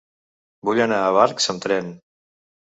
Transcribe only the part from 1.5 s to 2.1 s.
amb tren.